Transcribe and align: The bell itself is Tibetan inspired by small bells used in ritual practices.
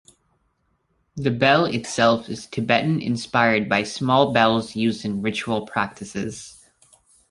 The 1.15 1.29
bell 1.29 1.65
itself 1.65 2.27
is 2.27 2.47
Tibetan 2.47 3.03
inspired 3.03 3.69
by 3.69 3.83
small 3.83 4.33
bells 4.33 4.75
used 4.75 5.05
in 5.05 5.21
ritual 5.21 5.67
practices. 5.67 6.65